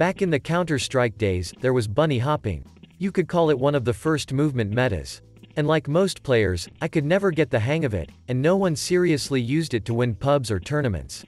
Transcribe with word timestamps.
Back 0.00 0.22
in 0.22 0.30
the 0.30 0.40
Counter-Strike 0.40 1.18
days, 1.18 1.52
there 1.60 1.74
was 1.74 1.86
bunny 1.86 2.20
hopping. 2.20 2.64
You 2.96 3.12
could 3.12 3.28
call 3.28 3.50
it 3.50 3.58
one 3.58 3.74
of 3.74 3.84
the 3.84 3.92
first 3.92 4.32
movement 4.32 4.72
metas. 4.72 5.20
And 5.56 5.68
like 5.68 5.88
most 5.88 6.22
players, 6.22 6.66
I 6.80 6.88
could 6.88 7.04
never 7.04 7.30
get 7.30 7.50
the 7.50 7.58
hang 7.60 7.84
of 7.84 7.92
it, 7.92 8.08
and 8.26 8.40
no 8.40 8.56
one 8.56 8.76
seriously 8.76 9.42
used 9.42 9.74
it 9.74 9.84
to 9.84 9.92
win 9.92 10.14
pubs 10.14 10.50
or 10.50 10.58
tournaments. 10.58 11.26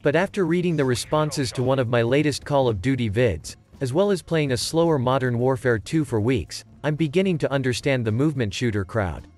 But 0.00 0.16
after 0.16 0.46
reading 0.46 0.74
the 0.74 0.86
responses 0.86 1.52
to 1.52 1.62
one 1.62 1.78
of 1.78 1.90
my 1.90 2.00
latest 2.00 2.46
Call 2.46 2.66
of 2.66 2.80
Duty 2.80 3.10
vids, 3.10 3.56
as 3.82 3.92
well 3.92 4.10
as 4.10 4.22
playing 4.22 4.52
a 4.52 4.56
slower 4.56 4.98
Modern 4.98 5.38
Warfare 5.38 5.78
2 5.78 6.06
for 6.06 6.18
weeks, 6.18 6.64
I'm 6.82 6.94
beginning 6.96 7.36
to 7.36 7.52
understand 7.52 8.06
the 8.06 8.10
movement 8.10 8.54
shooter 8.54 8.86
crowd. 8.86 9.28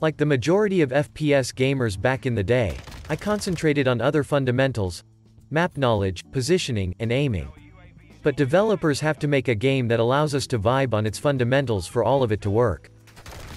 Like 0.00 0.16
the 0.16 0.26
majority 0.26 0.80
of 0.80 0.90
FPS 0.90 1.52
gamers 1.52 2.00
back 2.00 2.24
in 2.24 2.36
the 2.36 2.44
day, 2.44 2.76
I 3.10 3.16
concentrated 3.16 3.88
on 3.88 4.00
other 4.00 4.22
fundamentals, 4.22 5.02
map 5.50 5.76
knowledge, 5.76 6.24
positioning, 6.32 6.94
and 6.98 7.12
aiming. 7.12 7.48
But 8.22 8.36
developers 8.36 9.00
have 9.00 9.18
to 9.20 9.28
make 9.28 9.48
a 9.48 9.54
game 9.54 9.88
that 9.88 10.00
allows 10.00 10.34
us 10.34 10.46
to 10.48 10.58
vibe 10.58 10.94
on 10.94 11.06
its 11.06 11.18
fundamentals 11.18 11.86
for 11.86 12.02
all 12.02 12.22
of 12.22 12.32
it 12.32 12.40
to 12.42 12.50
work. 12.50 12.90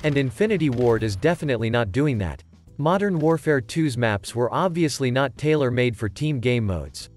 And 0.03 0.17
Infinity 0.17 0.69
Ward 0.69 1.03
is 1.03 1.15
definitely 1.15 1.69
not 1.69 1.91
doing 1.91 2.17
that. 2.19 2.43
Modern 2.77 3.19
Warfare 3.19 3.59
2's 3.59 3.97
maps 3.97 4.33
were 4.33 4.53
obviously 4.53 5.11
not 5.11 5.37
tailor-made 5.37 5.97
for 5.97 6.07
team 6.07 6.39
game 6.39 6.65
modes. 6.65 7.09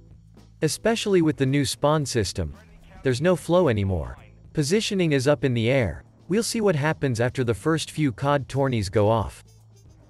Especially 0.62 1.23
with 1.23 1.37
the 1.37 1.46
new 1.46 1.65
spawn 1.65 2.04
system. 2.07 2.52
There's 3.02 3.20
no 3.20 3.37
flow 3.37 3.68
anymore. 3.68 4.16
Positioning 4.52 5.12
is 5.12 5.29
up 5.29 5.45
in 5.45 5.54
the 5.54 5.70
air. 5.70 6.04
We'll 6.29 6.43
see 6.43 6.60
what 6.60 6.77
happens 6.77 7.20
after 7.20 7.45
the 7.45 7.54
first 7.54 7.91
few 7.91 8.10
COD 8.10 8.48
tourneys 8.48 8.88
go 8.88 9.09
off. 9.09 9.45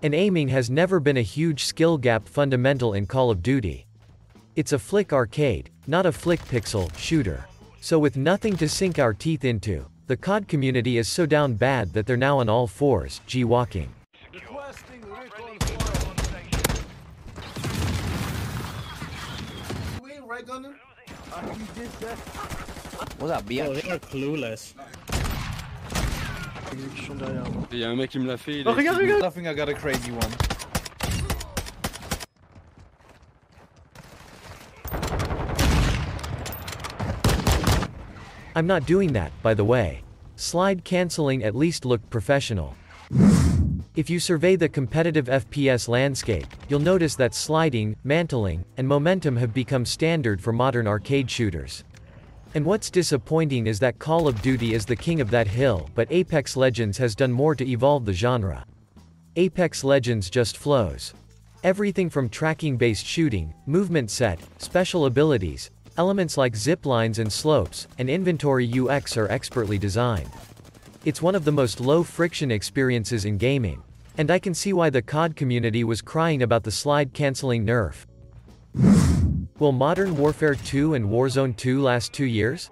And 0.03 0.15
aiming 0.15 0.49
has 0.49 0.71
never 0.71 1.01
been 1.01 1.17
a 1.17 1.23
huge 1.23 1.65
skill 1.65 1.99
gap 1.99 2.29
fundamental 2.29 2.95
in 2.95 3.07
Call 3.07 3.31
of 3.31 3.43
Duty. 3.43 3.87
It's 4.55 4.73
a 4.73 4.79
flick 4.79 5.13
arcade, 5.13 5.71
not 5.87 6.05
a 6.07 6.13
flick 6.13 6.41
pixel 6.47 6.95
shooter. 6.97 7.45
So 7.81 7.99
with 7.99 8.17
nothing 8.17 8.57
to 8.59 8.69
sink 8.69 8.99
our 8.99 9.15
teeth 9.15 9.45
into, 9.45 9.87
the 10.07 10.17
COD 10.17 10.47
community 10.47 10.99
is 10.99 11.09
so 11.09 11.25
down 11.27 11.55
bad 11.55 11.93
that 11.95 12.07
they're 12.07 12.17
now 12.19 12.39
on 12.39 12.49
all 12.49 12.67
fours, 12.67 13.21
G-walking. 13.27 13.89
Requesting 14.33 15.01
recon 15.09 15.59
fire. 15.59 16.47
You 20.03 20.09
ain't 20.13 20.25
right 20.27 20.47
gunner? 20.47 20.75
You 21.57 21.67
did 21.75 21.91
that. 22.01 22.19
What's 23.19 23.33
up, 23.33 23.45
Oh, 23.45 23.49
they 23.49 23.61
are 23.91 23.99
clueless. 23.99 24.75
Exécution 26.73 27.15
derrière 27.19 27.51
moi. 27.53 27.67
Il 27.73 27.79
y 27.79 27.85
a 27.85 27.89
un 27.91 27.97
mec 27.97 28.11
qui 28.11 28.19
me 28.19 28.27
l'a 28.27 28.37
fait. 28.39 28.61
il 28.61 28.69
Oh, 28.69 28.73
est- 28.73 28.77
regarde, 28.77 28.99
regarde 28.99 29.25
I 29.25 29.31
think 29.31 29.47
I 29.47 29.55
got 29.55 29.69
a 29.69 29.75
crazy 29.75 30.11
one. 30.11 30.31
I'm 38.55 38.67
not 38.67 38.85
doing 38.85 39.13
that, 39.15 39.33
by 39.43 39.55
the 39.55 39.65
way. 39.65 40.03
Slide 40.37 40.85
canceling 40.85 41.43
at 41.43 41.55
least 41.55 41.85
looked 41.85 42.11
professional. 42.11 42.77
If 43.95 44.11
you 44.11 44.21
survey 44.21 44.57
the 44.57 44.69
competitive 44.69 45.27
FPS 45.27 45.89
landscape, 45.89 46.47
you'll 46.69 46.81
notice 46.81 47.15
that 47.17 47.35
sliding, 47.35 47.97
mantling, 48.05 48.65
and 48.77 48.87
momentum 48.87 49.37
have 49.37 49.55
become 49.55 49.85
standard 49.85 50.41
for 50.41 50.53
modern 50.53 50.87
arcade 50.87 51.31
shooters. 51.31 51.85
And 52.55 52.65
what's 52.65 52.91
disappointing 52.91 53.67
is 53.67 53.79
that 53.81 53.99
Call 53.99 54.29
of 54.29 54.43
Duty 54.43 54.75
is 54.75 54.85
the 54.85 54.97
king 54.97 55.23
of 55.23 55.31
that 55.31 55.47
hill, 55.47 55.89
but 55.95 56.09
Apex 56.11 56.55
Legends 56.55 56.99
has 56.99 57.15
done 57.15 57.33
more 57.33 57.55
to 57.55 57.67
evolve 57.67 58.05
the 58.05 58.13
genre. 58.13 58.67
Apex 59.37 59.83
Legends 59.83 60.29
just 60.29 60.59
flows. 60.59 61.15
Everything 61.65 62.11
from 62.11 62.29
tracking-based 62.29 63.07
shooting, 63.07 63.55
movement 63.67 64.11
set, 64.11 64.41
special 64.59 65.07
abilities, 65.07 65.71
elements 65.97 66.37
like 66.37 66.57
zip 66.57 66.87
lines 66.87 67.19
and 67.19 67.33
slopes, 67.33 67.87
and 67.99 68.09
inventory 68.09 68.71
UX 68.73 69.17
are 69.17 69.31
expertly 69.31 69.79
designed. 69.79 70.31
It's 71.05 71.23
one 71.23 71.35
of 71.35 71.45
the 71.45 71.53
most 71.53 71.81
low-friction 71.81 72.51
experiences 72.51 73.25
in 73.25 73.39
gaming. 73.39 73.83
And 74.19 74.31
I 74.31 74.39
can 74.39 74.55
see 74.55 74.73
why 74.73 74.91
the 74.91 75.03
COD 75.03 75.35
community 75.35 75.85
was 75.85 76.03
crying 76.03 76.43
about 76.43 76.65
the 76.65 76.71
slide-canceling 76.71 77.67
nerf. 77.67 78.05
Will 79.59 79.73
Modern 79.73 80.17
Warfare 80.17 80.55
2 80.55 80.95
and 80.95 81.07
Warzone 81.07 81.57
2 81.57 81.81
last 81.81 82.13
two 82.13 82.27
years? 82.27 82.71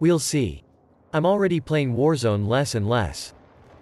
We'll 0.00 0.18
see. 0.18 0.64
I'm 1.12 1.26
already 1.26 1.60
playing 1.60 1.96
Warzone 1.96 2.46
less 2.46 2.74
and 2.74 2.88
less. 2.88 3.34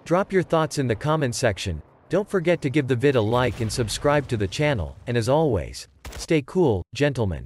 Drop 0.05 0.31
your 0.31 0.43
thoughts 0.43 0.77
in 0.77 0.87
the 0.87 0.95
comment 0.95 1.35
section, 1.35 1.81
don't 2.11 2.29
forget 2.29 2.61
to 2.61 2.69
give 2.69 2.89
the 2.89 2.95
vid 2.97 3.15
a 3.15 3.21
like 3.21 3.61
and 3.61 3.71
subscribe 3.71 4.27
to 4.27 4.35
the 4.35 4.47
channel, 4.47 4.97
and 5.07 5.15
as 5.15 5.29
always, 5.29 5.87
stay 6.17 6.43
cool, 6.45 6.83
gentlemen. 6.93 7.45